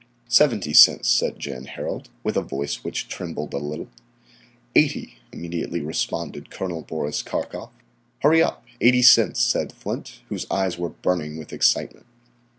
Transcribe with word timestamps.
"Seventy 0.29 0.73
cents," 0.73 1.07
said 1.07 1.37
Jan 1.39 1.65
Harald, 1.65 2.09
with 2.23 2.35
a 2.35 2.41
voice 2.41 2.83
which 2.83 3.07
trembled 3.07 3.53
a 3.53 3.59
little. 3.59 3.87
"Eighty," 4.75 5.19
immediately 5.31 5.79
responded 5.79 6.49
Col. 6.49 6.81
Boris 6.81 7.21
Karkof. 7.21 7.69
"Hurry 8.21 8.41
up, 8.41 8.65
80 8.81 9.03
cents," 9.03 9.39
said 9.43 9.71
Flint, 9.71 10.21
whose 10.29 10.47
eyes 10.49 10.79
were 10.79 10.89
burning 10.89 11.37
with 11.37 11.53
excitement. 11.53 12.07